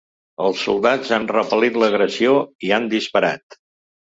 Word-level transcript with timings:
Els 0.45 0.63
soldats 0.67 1.11
han 1.17 1.27
repel·lit 1.33 1.77
l’agressió 1.83 2.33
i 2.69 2.73
han 2.79 2.89
disparat. 2.95 3.63